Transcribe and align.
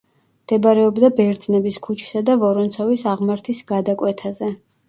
მდებარეობდა 0.45 1.11
ბერძნების 1.19 1.77
ქუჩისა 1.89 2.23
და 2.31 2.39
ვორონცოვის 2.47 3.07
აღმართის 3.15 3.63
გადაკვეთაზე. 3.75 4.55